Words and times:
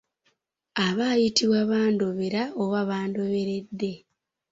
Aba 0.85 1.05
ayitibwa 1.13 1.59
bandobera 1.71 2.41
oba 2.63 2.79
bandoberedde. 2.89 3.91